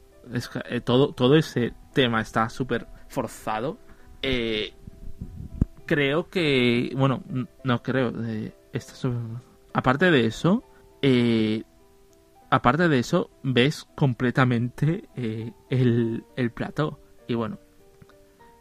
eh, 0.70 0.80
todo, 0.80 1.12
todo 1.12 1.36
ese 1.36 1.74
tema 1.94 2.22
está 2.22 2.48
súper 2.48 2.88
forzado. 3.10 3.78
creo 5.86 6.30
que... 6.30 6.94
Bueno, 6.96 7.22
no 7.66 7.84
creo. 7.84 8.14
Aparte 9.74 10.10
de 10.10 10.26
eso, 10.26 10.64
aparte 12.50 12.88
de 12.88 13.00
eso, 13.00 13.30
ves 13.44 13.86
completamente 13.94 15.10
el, 15.70 16.24
el 16.38 16.52
plató. 16.52 17.02
Y 17.28 17.34
bueno, 17.34 17.60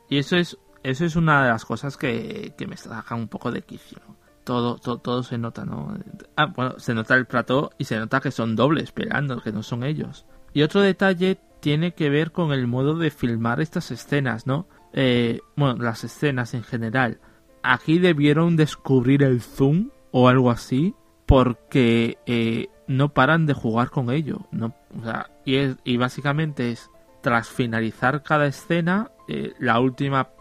y 0.08 0.18
eso 0.18 0.36
es 0.36 0.58
eso 0.84 1.04
es 1.06 1.16
una 1.16 1.42
de 1.42 1.48
las 1.48 1.64
cosas 1.64 1.96
que, 1.96 2.54
me 2.68 2.76
saca 2.76 3.14
un 3.14 3.28
poco 3.28 3.50
de 3.50 3.62
quicio. 3.62 3.98
Todo, 4.44 4.76
todo, 4.76 4.98
todo 4.98 5.22
se 5.22 5.38
nota, 5.38 5.64
¿no? 5.64 5.96
Ah, 6.36 6.46
bueno, 6.54 6.78
se 6.78 6.94
nota 6.94 7.14
el 7.14 7.24
plató 7.24 7.70
y 7.78 7.84
se 7.84 7.98
nota 7.98 8.20
que 8.20 8.30
son 8.30 8.54
dobles 8.54 8.84
esperando, 8.84 9.40
que 9.40 9.50
no 9.50 9.62
son 9.62 9.82
ellos. 9.82 10.26
Y 10.52 10.62
otro 10.62 10.82
detalle 10.82 11.40
tiene 11.60 11.94
que 11.94 12.10
ver 12.10 12.30
con 12.30 12.52
el 12.52 12.66
modo 12.66 12.96
de 12.98 13.10
filmar 13.10 13.62
estas 13.62 13.90
escenas, 13.90 14.46
¿no? 14.46 14.68
Eh, 14.92 15.40
bueno, 15.56 15.82
las 15.82 16.04
escenas 16.04 16.52
en 16.52 16.62
general. 16.62 17.18
Aquí 17.62 17.98
debieron 17.98 18.56
descubrir 18.56 19.22
el 19.22 19.40
zoom 19.40 19.88
o 20.10 20.28
algo 20.28 20.50
así, 20.50 20.94
porque 21.24 22.18
eh, 22.26 22.68
no 22.86 23.14
paran 23.14 23.46
de 23.46 23.54
jugar 23.54 23.88
con 23.88 24.10
ello. 24.10 24.46
No, 24.52 24.74
o 25.00 25.02
sea, 25.02 25.30
y, 25.46 25.56
es, 25.56 25.76
y 25.82 25.96
básicamente 25.96 26.70
es, 26.70 26.90
tras 27.22 27.48
finalizar 27.48 28.22
cada 28.22 28.46
escena, 28.46 29.10
eh, 29.26 29.54
la 29.58 29.80
última 29.80 30.33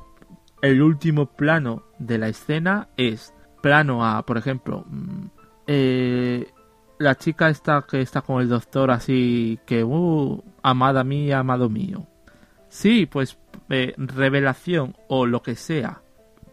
el 0.64 0.82
último 0.82 1.26
plano 1.26 1.84
de 2.00 2.18
la 2.18 2.30
escena 2.30 2.88
es 2.96 3.34
plano 3.62 4.06
a, 4.06 4.26
por 4.26 4.38
ejemplo, 4.38 4.86
mm, 4.88 5.26
eh, 5.68 6.48
la 7.00 7.16
chica 7.16 7.50
está 7.50 7.86
que 7.88 8.00
está 8.00 8.22
con 8.22 8.42
el 8.42 8.48
doctor 8.48 8.90
así 8.90 9.60
que, 9.66 9.84
uh, 9.84 10.42
amada 10.62 11.04
mía, 11.04 11.40
amado 11.40 11.70
mío. 11.70 12.08
Sí, 12.70 13.06
pues 13.06 13.38
eh, 13.70 13.94
revelación 13.98 14.96
o 15.10 15.26
lo 15.26 15.44
que 15.44 15.56
sea, 15.56 16.02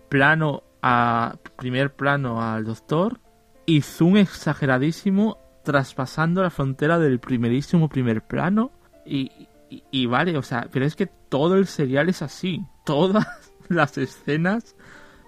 plano 0.09 0.64
a 0.83 1.37
primer 1.57 1.95
plano 1.95 2.43
al 2.43 2.64
doctor 2.64 3.21
y 3.64 3.83
zoom 3.83 4.17
exageradísimo 4.17 5.38
traspasando 5.62 6.43
la 6.43 6.50
frontera 6.50 6.99
del 6.99 7.21
primerísimo 7.21 7.88
primer 7.88 8.23
plano 8.23 8.73
y, 9.07 9.31
y, 9.69 10.07
vale, 10.07 10.37
o 10.37 10.43
sea, 10.43 10.69
pero 10.73 10.85
es 10.85 10.97
que 10.97 11.07
todo 11.07 11.55
el 11.55 11.67
serial 11.69 12.09
es 12.09 12.23
así, 12.23 12.61
todas 12.85 13.39
las 13.71 13.97
escenas, 13.97 14.77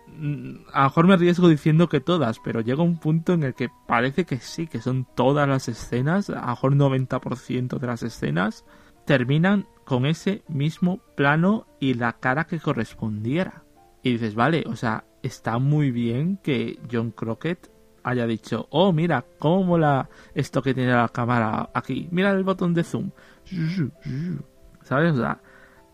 mm, 0.09 0.55
a 0.73 0.81
lo 0.81 0.85
mejor 0.85 1.07
me 1.07 1.15
arriesgo 1.15 1.49
diciendo 1.49 1.89
que 1.89 2.01
todas, 2.01 2.39
pero 2.45 2.61
llega 2.61 2.83
un 2.83 2.99
punto 2.99 3.33
en 3.33 3.45
el 3.45 3.55
que 3.55 3.71
parece 3.87 4.25
que 4.25 4.39
sí, 4.39 4.67
que 4.67 4.81
son 4.81 5.07
todas 5.15 5.49
las 5.49 5.69
escenas, 5.69 6.29
a 6.29 6.41
lo 6.41 6.47
mejor 6.49 6.75
90% 6.75 7.79
de 7.79 7.87
las 7.87 8.03
escenas, 8.03 8.65
terminan 9.07 9.67
con 9.85 10.07
ese 10.07 10.43
mismo 10.49 10.99
plano 11.17 11.67
y 11.81 11.95
la 11.95 12.15
cara 12.15 12.45
que 12.45 12.61
correspondiera. 12.61 13.65
Y 14.03 14.13
dices, 14.13 14.35
vale, 14.35 14.65
o 14.67 14.77
sea, 14.77 15.05
está 15.23 15.59
muy 15.59 15.91
bien 15.91 16.39
que 16.43 16.79
John 16.91 17.13
Crockett 17.13 17.71
haya 18.03 18.27
dicho, 18.27 18.67
oh, 18.71 18.93
mira, 18.93 19.25
cómo 19.39 19.63
mola 19.63 20.09
esto 20.35 20.63
que 20.63 20.75
tiene 20.75 20.93
la 20.93 21.09
cámara 21.09 21.71
aquí, 21.73 22.09
mira 22.11 22.31
el 22.33 22.43
botón 22.43 22.75
de 22.75 22.83
zoom. 22.83 23.11
¿Sabes? 24.83 25.13
O 25.13 25.17
sea, 25.17 25.41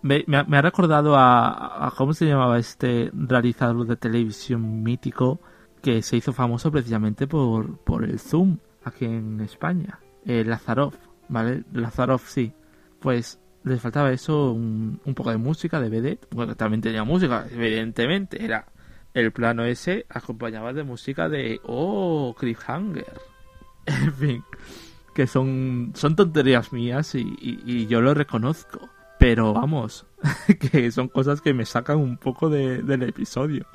me, 0.02 0.24
ha, 0.36 0.62
recordado 0.62 1.14
a, 1.16 1.92
¿Cómo 1.96 2.12
se 2.12 2.26
llamaba 2.26 2.58
este 2.58 3.10
realizador 3.12 3.86
de 3.86 3.96
televisión 3.96 4.82
mítico 4.82 5.40
que 5.82 6.02
se 6.02 6.16
hizo 6.16 6.32
famoso 6.32 6.70
precisamente 6.70 7.26
por, 7.26 7.78
por 7.78 8.04
el 8.04 8.18
Zoom 8.18 8.58
aquí 8.84 9.06
en 9.06 9.40
España? 9.40 9.98
Eh, 10.24 10.44
¿vale? 11.28 11.64
Lazarov, 11.72 12.20
sí. 12.20 12.52
Pues 13.00 13.40
les 13.64 13.80
faltaba 13.80 14.12
eso, 14.12 14.52
un, 14.52 15.00
poco 15.14 15.30
de 15.30 15.38
música, 15.38 15.80
de 15.80 15.88
vedette. 15.88 16.26
Bueno, 16.30 16.56
también 16.56 16.80
tenía 16.80 17.04
música, 17.04 17.46
evidentemente. 17.50 18.44
Era 18.44 18.66
el 19.14 19.32
plano 19.32 19.64
ese 19.64 20.06
acompañaba 20.08 20.72
de 20.72 20.84
música 20.84 21.28
de. 21.28 21.60
¡Oh! 21.64 22.34
Cliffhanger. 22.38 23.04
En 23.86 24.12
fin, 24.12 24.44
que 25.14 25.26
son, 25.26 25.92
son 25.94 26.14
tonterías 26.14 26.74
mías 26.74 27.14
y 27.14 27.86
yo 27.86 28.02
lo 28.02 28.12
reconozco. 28.12 28.90
Pero 29.18 29.52
vamos, 29.52 30.06
que 30.60 30.90
son 30.90 31.08
cosas 31.08 31.40
que 31.40 31.52
me 31.52 31.64
sacan 31.64 31.98
un 31.98 32.16
poco 32.16 32.48
del 32.48 33.02
episodio. 33.02 33.66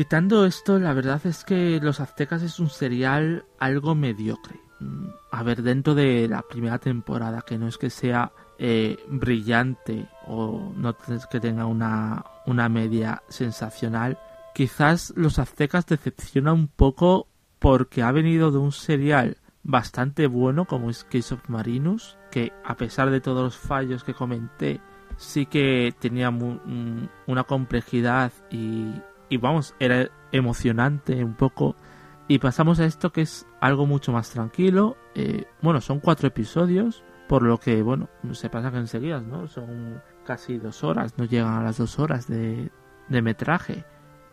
Quitando 0.00 0.46
esto, 0.46 0.78
la 0.78 0.94
verdad 0.94 1.20
es 1.26 1.44
que 1.44 1.78
Los 1.82 2.00
Aztecas 2.00 2.42
es 2.42 2.58
un 2.58 2.70
serial 2.70 3.44
algo 3.58 3.94
mediocre. 3.94 4.58
Mm, 4.78 5.08
a 5.30 5.42
ver, 5.42 5.62
dentro 5.62 5.94
de 5.94 6.26
la 6.26 6.40
primera 6.40 6.78
temporada, 6.78 7.42
que 7.42 7.58
no 7.58 7.68
es 7.68 7.76
que 7.76 7.90
sea 7.90 8.32
eh, 8.58 8.96
brillante 9.08 10.08
o 10.26 10.72
no 10.74 10.96
que 11.30 11.40
tenga 11.40 11.66
una, 11.66 12.24
una 12.50 12.68
media 12.68 13.22
sensacional, 13.28 14.18
quizás 14.54 15.12
los 15.16 15.38
aztecas 15.38 15.86
decepciona 15.86 16.52
un 16.52 16.68
poco 16.68 17.28
porque 17.58 18.02
ha 18.02 18.12
venido 18.12 18.50
de 18.50 18.58
un 18.58 18.72
serial 18.72 19.36
bastante 19.62 20.26
bueno 20.26 20.64
como 20.64 20.90
es 20.90 21.04
Case 21.04 21.34
of 21.34 21.48
Marinus 21.48 22.18
que 22.30 22.52
a 22.64 22.76
pesar 22.76 23.10
de 23.10 23.20
todos 23.20 23.42
los 23.42 23.56
fallos 23.56 24.04
que 24.04 24.14
comenté, 24.14 24.80
sí 25.16 25.46
que 25.46 25.94
tenía 25.98 26.30
mm, 26.30 27.08
una 27.26 27.44
complejidad 27.44 28.32
y, 28.50 28.92
y 29.28 29.36
vamos, 29.36 29.74
era 29.78 30.08
emocionante 30.32 31.22
un 31.24 31.34
poco. 31.34 31.76
Y 32.28 32.38
pasamos 32.38 32.78
a 32.78 32.84
esto 32.84 33.10
que 33.10 33.22
es 33.22 33.46
algo 33.60 33.86
mucho 33.86 34.12
más 34.12 34.30
tranquilo. 34.30 34.96
Eh, 35.14 35.46
bueno, 35.62 35.80
son 35.80 35.98
cuatro 35.98 36.28
episodios, 36.28 37.02
por 37.30 37.44
lo 37.44 37.58
que, 37.58 37.80
bueno, 37.80 38.08
se 38.32 38.50
pasa 38.50 38.72
que 38.72 38.78
enseguida, 38.78 39.20
¿no? 39.20 39.46
Son 39.46 40.02
casi 40.24 40.58
dos 40.58 40.82
horas, 40.82 41.16
no 41.16 41.26
llegan 41.26 41.54
a 41.54 41.62
las 41.62 41.78
dos 41.78 42.00
horas 42.00 42.26
de, 42.26 42.72
de 43.08 43.22
metraje. 43.22 43.84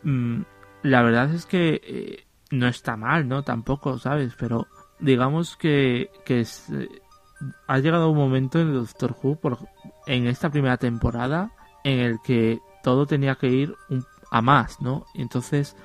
Mm, 0.02 0.42
la 0.82 1.04
verdad 1.04 1.32
es 1.32 1.46
que 1.46 1.80
eh, 1.84 2.26
no 2.50 2.68
está 2.68 2.98
mal, 2.98 3.28
¿no? 3.28 3.44
Tampoco, 3.44 4.00
¿sabes? 4.00 4.34
Pero 4.40 4.66
digamos 5.00 5.58
que, 5.58 6.10
que 6.26 6.42
eh, 6.42 6.90
ha 7.68 7.78
llegado 7.78 8.10
un 8.10 8.18
momento 8.18 8.60
en 8.60 8.74
Doctor 8.74 9.16
Who, 9.22 9.36
por, 9.36 9.60
en 10.08 10.26
esta 10.26 10.50
primera 10.50 10.78
temporada, 10.78 11.52
en 11.84 12.00
el 12.00 12.18
que 12.24 12.58
todo 12.82 13.06
tenía 13.06 13.36
que 13.36 13.50
ir 13.50 13.76
a 14.32 14.42
más, 14.42 14.82
¿no? 14.82 15.06
Entonces, 15.14 15.76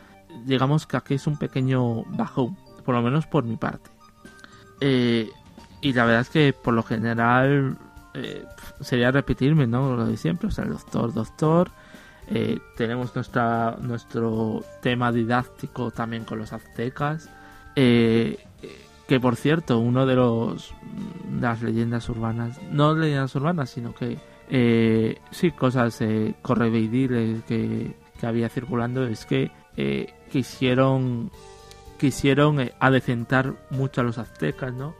digamos 0.46 0.86
que 0.86 0.96
aquí 0.96 1.12
es 1.12 1.26
un 1.26 1.36
pequeño 1.36 2.04
bajón, 2.04 2.56
por 2.86 2.94
lo 2.94 3.02
menos 3.02 3.26
por 3.26 3.44
mi 3.44 3.58
parte. 3.58 3.90
Eh, 4.80 5.28
y 5.82 5.92
la 5.92 6.04
verdad 6.06 6.22
es 6.22 6.30
que 6.30 6.52
por 6.52 6.72
lo 6.72 6.82
general 6.82 7.76
sería 8.80 9.10
repetirme, 9.10 9.66
¿no? 9.66 9.96
Lo 9.96 10.06
de 10.06 10.16
siempre, 10.16 10.48
o 10.48 10.50
sea, 10.50 10.64
el 10.64 10.70
doctor, 10.70 11.12
doctor, 11.12 11.70
eh, 12.28 12.58
tenemos 12.76 13.14
nuestra, 13.14 13.76
nuestro 13.80 14.64
tema 14.80 15.12
didáctico 15.12 15.90
también 15.90 16.24
con 16.24 16.38
los 16.38 16.52
aztecas. 16.52 17.28
Eh, 17.76 18.38
que 19.08 19.20
por 19.20 19.36
cierto, 19.36 19.78
uno 19.78 20.06
de 20.06 20.14
los 20.14 20.72
las 21.40 21.62
leyendas 21.62 22.08
urbanas, 22.08 22.60
no 22.70 22.94
leyendas 22.94 23.34
urbanas, 23.34 23.70
sino 23.70 23.94
que 23.94 24.18
eh, 24.48 25.18
sí, 25.30 25.50
cosas 25.50 26.00
eh, 26.00 26.34
correveidiles 26.42 27.42
que, 27.44 27.96
que 28.18 28.26
había 28.26 28.48
circulando 28.48 29.06
es 29.06 29.26
que 29.26 29.50
quisieron 30.30 31.30
quisieron 31.98 32.70
adecentar 32.78 33.54
mucho 33.70 34.00
a 34.00 34.04
los 34.04 34.18
aztecas, 34.18 34.72
¿no? 34.72 34.94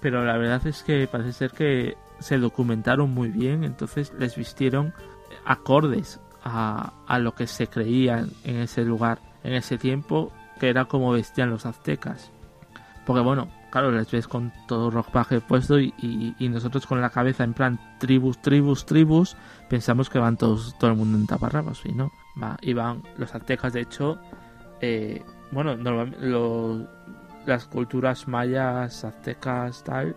Pero 0.00 0.24
la 0.24 0.36
verdad 0.36 0.66
es 0.66 0.82
que 0.82 1.06
parece 1.06 1.32
ser 1.32 1.52
que 1.52 1.96
se 2.18 2.38
documentaron 2.38 3.10
muy 3.10 3.28
bien, 3.28 3.64
entonces 3.64 4.12
les 4.18 4.36
vistieron 4.36 4.94
acordes 5.44 6.20
a, 6.44 6.92
lo 7.18 7.34
que 7.34 7.46
se 7.46 7.66
creía 7.66 8.24
en 8.44 8.56
ese 8.56 8.84
lugar, 8.84 9.20
en 9.44 9.54
ese 9.54 9.78
tiempo, 9.78 10.32
que 10.58 10.68
era 10.68 10.86
como 10.86 11.12
vestían 11.12 11.50
los 11.50 11.66
aztecas. 11.66 12.30
Porque 13.06 13.22
bueno, 13.22 13.48
claro, 13.70 13.90
les 13.90 14.10
ves 14.10 14.28
con 14.28 14.52
todo 14.68 14.90
ropaje 14.90 15.40
puesto 15.40 15.78
y, 15.80 15.92
y, 15.98 16.48
nosotros 16.48 16.86
con 16.86 17.00
la 17.00 17.10
cabeza 17.10 17.42
en 17.44 17.54
plan 17.54 17.80
tribus, 17.98 18.40
tribus, 18.40 18.86
tribus, 18.86 19.36
pensamos 19.68 20.08
que 20.08 20.18
van 20.18 20.36
todos, 20.36 20.76
todo 20.78 20.90
el 20.90 20.96
mundo 20.96 21.18
en 21.18 21.26
taparrabos 21.26 21.82
y 21.84 21.92
no, 21.92 22.12
va, 22.40 22.56
y 22.60 22.74
van 22.74 23.02
los 23.16 23.34
aztecas, 23.34 23.72
de 23.72 23.80
hecho, 23.80 24.18
eh, 24.80 25.24
bueno, 25.50 25.76
normalmente 25.76 26.18
las 27.46 27.66
culturas 27.66 28.28
mayas, 28.28 29.04
aztecas, 29.04 29.82
tal, 29.84 30.14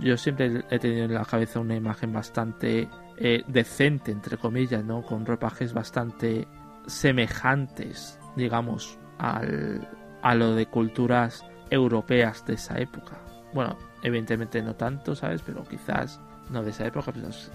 yo 0.00 0.16
siempre 0.16 0.64
he 0.70 0.78
tenido 0.78 1.04
en 1.04 1.14
la 1.14 1.24
cabeza 1.24 1.60
una 1.60 1.74
imagen 1.74 2.12
bastante 2.12 2.88
eh, 3.16 3.42
decente, 3.46 4.12
entre 4.12 4.36
comillas, 4.36 4.84
¿no? 4.84 5.02
Con 5.02 5.24
ropajes 5.24 5.72
bastante 5.72 6.46
semejantes, 6.86 8.18
digamos, 8.36 8.98
al, 9.18 9.88
a 10.22 10.34
lo 10.34 10.54
de 10.54 10.66
culturas 10.66 11.44
europeas 11.70 12.44
de 12.46 12.54
esa 12.54 12.78
época. 12.78 13.18
Bueno, 13.54 13.76
evidentemente 14.02 14.62
no 14.62 14.74
tanto, 14.74 15.14
¿sabes? 15.14 15.42
Pero 15.42 15.64
quizás 15.64 16.20
no 16.50 16.62
de 16.62 16.70
esa 16.70 16.86
época, 16.86 17.12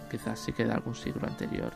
quizás 0.09 0.39
sí 0.39 0.51
que 0.51 0.65
de 0.65 0.73
algún 0.73 0.95
siglo 0.95 1.27
anterior. 1.27 1.71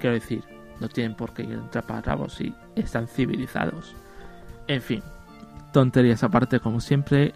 Quiero 0.00 0.14
decir, 0.14 0.42
no 0.80 0.88
tienen 0.88 1.14
por 1.14 1.32
qué 1.32 1.44
ir 1.44 1.60
taparrabos 1.70 2.34
si 2.34 2.54
están 2.74 3.06
civilizados. 3.06 3.94
En 4.66 4.82
fin, 4.82 5.02
tonterías 5.72 6.22
aparte, 6.22 6.60
como 6.60 6.80
siempre. 6.80 7.34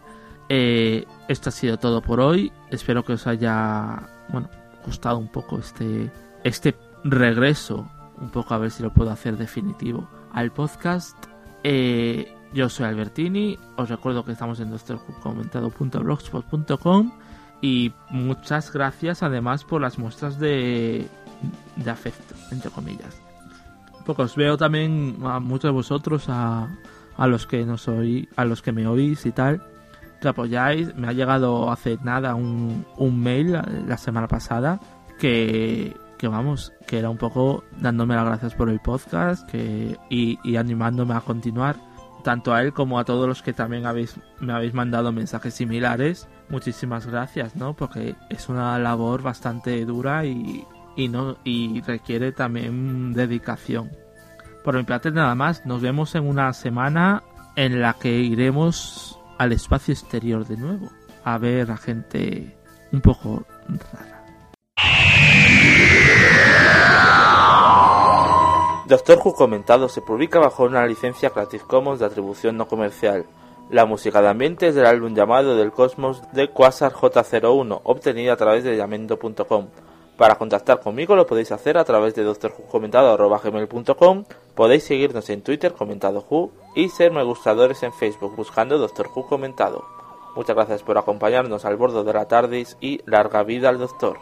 Eh, 0.49 1.05
esto 1.29 1.49
ha 1.49 1.53
sido 1.53 1.79
todo 1.79 2.03
por 2.03 2.21
hoy. 2.21 2.53
Espero 2.71 3.05
que 3.05 3.15
os 3.15 3.27
haya, 3.27 4.09
bueno, 4.29 4.49
gustado 4.85 5.19
un 5.19 5.27
poco 5.29 5.59
este, 5.59 6.11
este 6.45 6.77
regreso, 7.05 7.91
un 8.19 8.31
poco 8.31 8.55
a 8.55 8.59
ver 8.59 8.71
si 8.71 8.83
lo 8.83 8.93
puedo 8.93 9.11
hacer 9.11 9.37
definitivo 9.37 10.09
al 10.33 10.53
podcast. 10.53 11.17
Eh, 11.65 12.33
yo 12.53 12.69
soy 12.69 12.87
Albertini, 12.87 13.59
os 13.77 13.89
recuerdo 13.89 14.25
que 14.25 14.31
estamos 14.33 14.61
en 14.61 14.71
doctorcomentado.blogspot.com 14.71 17.13
y 17.61 17.93
muchas 18.11 18.73
gracias 18.73 19.23
además 19.23 19.65
por 19.65 19.81
las 19.81 19.99
muestras 19.99 20.39
de, 20.39 21.09
de 21.77 21.91
afecto, 21.91 22.35
entre 22.53 22.71
comillas. 22.71 23.21
Porque 24.05 24.23
os 24.23 24.37
veo 24.37 24.57
también 24.57 25.17
a 25.25 25.41
muchos 25.41 25.71
de 25.71 25.73
vosotros, 25.73 26.27
a, 26.29 26.69
a 27.17 27.27
los 27.27 27.47
que 27.47 27.65
nos 27.65 27.89
oí, 27.89 28.29
a 28.37 28.45
los 28.45 28.63
que 28.63 28.73
me 28.73 28.87
oís 28.87 29.27
y 29.27 29.33
tal 29.33 29.63
que 30.21 30.29
apoyáis. 30.29 30.95
Me 30.95 31.09
ha 31.09 31.13
llegado 31.13 31.71
hace 31.71 31.99
nada 32.03 32.35
un, 32.35 32.85
un 32.97 33.23
mail 33.23 33.53
la 33.87 33.99
semana 33.99 34.29
pasada 34.29 34.81
que, 35.19 35.95
que 36.19 36.29
vamos, 36.29 36.73
que 36.87 36.99
era 36.99 37.11
un 37.11 37.19
poco 37.19 37.65
dándome 37.81 38.15
las 38.15 38.25
gracias 38.27 38.55
por 38.55 38.69
el 38.69 38.81
podcast 38.81 39.49
que, 39.51 39.97
y, 40.11 40.39
y 40.45 40.57
animándome 40.57 41.15
a 41.15 41.21
continuar 41.21 41.77
tanto 42.23 42.53
a 42.53 42.63
él 42.63 42.73
como 42.73 42.99
a 42.99 43.05
todos 43.05 43.29
los 43.29 43.43
que 43.43 43.53
también 43.53 43.87
habéis, 43.87 44.17
me 44.41 44.53
habéis 44.53 44.75
mandado 44.75 45.13
mensajes 45.13 45.55
similares. 45.55 46.29
Muchísimas 46.49 47.07
gracias, 47.07 47.55
¿no? 47.55 47.75
Porque 47.75 48.17
es 48.31 48.49
una 48.49 48.79
labor 48.81 49.23
bastante 49.23 49.85
dura 49.85 50.25
y, 50.25 50.65
y, 50.97 51.09
no, 51.09 51.37
y 51.45 51.83
requiere 51.83 52.33
también 52.33 53.13
dedicación. 53.13 53.91
Por 54.67 54.75
mi 54.75 54.83
parte 54.83 55.13
nada 55.13 55.33
más, 55.37 55.65
nos 55.65 55.81
vemos 55.81 56.17
en 56.17 56.27
una 56.29 56.53
semana 56.53 57.23
en 57.55 57.81
la 57.81 57.93
que 57.93 58.09
iremos 58.09 59.17
al 59.39 59.53
espacio 59.53 59.95
exterior 59.95 60.45
de 60.45 60.57
nuevo, 60.57 60.91
a 61.23 61.39
ver 61.39 61.71
a 61.71 61.77
gente 61.77 62.59
un 62.91 63.01
poco 63.01 63.45
rara. 63.69 64.25
Doctor 68.89 69.21
Who 69.25 69.35
comentado 69.35 69.89
se 69.89 70.03
publica 70.03 70.41
bajo 70.41 70.65
una 70.65 70.85
licencia 70.85 71.31
Creative 71.31 71.63
Commons 71.65 72.01
de 72.01 72.07
atribución 72.07 72.57
no 72.57 72.67
comercial. 72.67 73.25
La 73.71 73.87
música 73.87 74.21
de 74.21 74.31
ambiente 74.31 74.67
es 74.67 74.75
del 74.75 74.87
álbum 74.87 75.15
llamado 75.15 75.57
del 75.57 75.71
cosmos 75.71 76.25
de 76.33 76.51
Quasar 76.51 76.93
J01, 76.93 77.83
obtenida 77.85 78.33
a 78.33 78.37
través 78.37 78.65
de 78.65 78.77
llamendo.com. 78.77 79.69
Para 80.17 80.37
contactar 80.37 80.81
conmigo 80.81 81.15
lo 81.15 81.27
podéis 81.27 81.53
hacer 81.53 81.77
a 81.77 81.85
través 81.85 82.15
de 82.15 82.25
doctorwhocomentado.com, 82.25 84.25
podéis 84.55 84.85
seguirnos 84.85 85.29
en 85.29 85.43
Twitter 85.43 85.75
comentado 85.75 86.25
Who 86.29 86.53
y 86.75 86.89
ser 86.89 87.13
me 87.13 87.23
gustadores 87.23 87.83
en 87.83 87.93
Facebook 87.93 88.35
buscando 88.35 88.79
Doctor 88.79 89.11
Who 89.15 89.27
comentado. 89.27 89.85
Muchas 90.35 90.57
gracias 90.57 90.83
por 90.83 90.97
acompañarnos 90.97 91.67
al 91.67 91.77
bordo 91.77 92.03
de 92.05 92.15
la 92.15 92.29
TARDIS 92.29 92.79
y 92.81 93.03
larga 93.05 93.43
vida 93.43 93.69
al 93.69 93.79
Doctor. 93.79 94.17